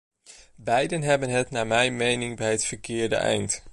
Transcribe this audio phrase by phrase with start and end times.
[0.57, 3.63] Beiden hebben het naar mijn mening bij het verkeerde eind.